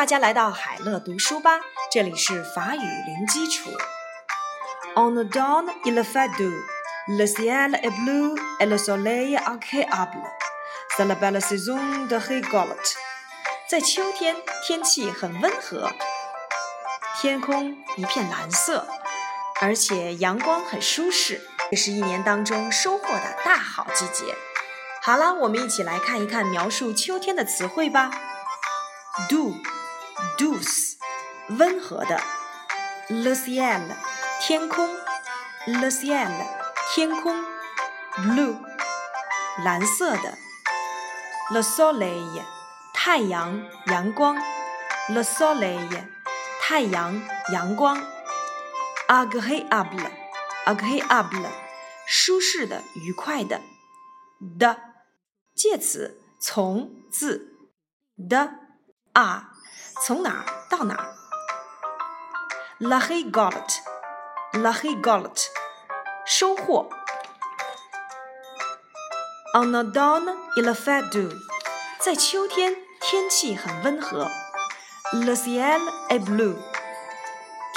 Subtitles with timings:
[0.00, 1.60] 大家来到海乐读书吧，
[1.92, 3.68] 这里是法语零基础。
[4.96, 6.54] On the dawn il fait doux,
[7.06, 10.22] le ciel est bleu et le soleil agréable.
[10.96, 11.76] C'est la belle saison
[12.08, 12.94] de récolte.
[13.68, 14.36] 在秋天，
[14.66, 15.90] 天气很温和，
[17.20, 18.88] 天空一片蓝色，
[19.60, 21.42] 而且阳光很舒适。
[21.70, 24.34] 这是一年当中收获的大好季节。
[25.02, 28.10] 好了，我们一起来看一看描述秋天的词汇吧。
[30.38, 30.96] Douce，
[31.48, 32.20] 温和的。
[33.08, 33.96] le ciel，
[34.40, 34.88] 天空。
[35.66, 36.30] le ciel，
[36.94, 37.44] 天空。
[38.16, 38.56] blue，
[39.64, 40.38] 蓝色的。
[41.50, 42.44] le soleil，
[42.92, 44.36] 太阳，阳光。
[45.08, 46.06] le soleil，
[46.60, 47.20] 太阳，
[47.52, 48.00] 阳光。
[49.08, 51.48] agréable，agréable，
[52.06, 53.60] 舒适的，愉快的。
[54.58, 54.80] 的。
[55.54, 57.52] 介词从自
[58.16, 58.54] 的
[59.12, 59.52] 啊，
[60.03, 61.15] 从哪儿到哪儿？
[62.79, 65.47] La récolte，la récolte，
[66.25, 66.89] 收获。
[69.53, 71.31] En automne il fait doux，
[71.99, 74.29] 在秋天天气很温和。
[75.13, 75.79] Le ciel
[76.09, 76.57] est bleu，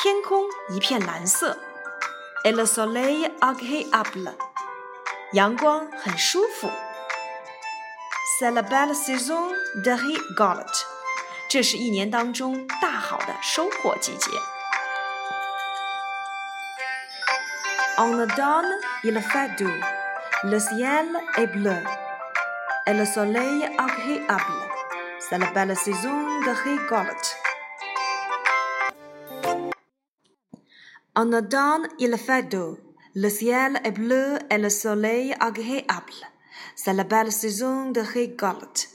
[0.03, 1.57] 天空一片蓝色。
[2.45, 4.33] Et le soleil agréable，
[5.33, 6.71] 阳光很舒服。
[8.39, 9.53] C'est la belle saison
[9.85, 10.87] de récolte，
[11.53, 14.31] 这是一年当中大好的收获季节。
[17.99, 18.71] En automne
[19.03, 19.81] il fait doux,
[20.45, 21.07] le ciel
[21.37, 21.83] est bleu
[22.87, 24.69] et le soleil agréable.
[25.19, 27.37] C'est la belle saison de récolte.
[31.17, 32.79] En automne il fait doux,
[33.17, 36.13] le ciel est bleu et le soleil agréable.
[36.77, 38.92] C'est la belle saison de récolte。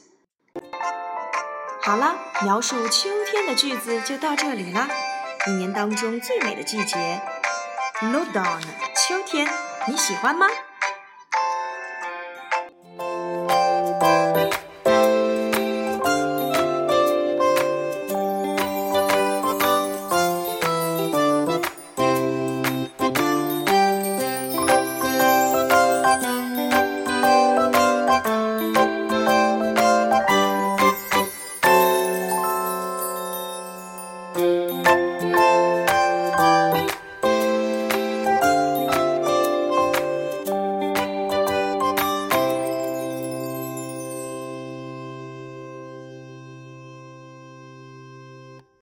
[1.88, 4.86] 好了，描述秋天的句子就到这里了。
[5.46, 7.18] 一年当中最美的季节
[8.02, 8.60] l o d o n
[8.94, 9.48] 秋天，
[9.86, 10.46] 你喜欢吗？